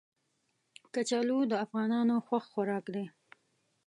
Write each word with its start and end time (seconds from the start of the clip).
کچالو 0.93 1.39
د 1.51 1.53
افغانانو 1.65 2.15
خوښ 2.27 2.43
خوراک 2.51 2.85
دی 2.95 3.05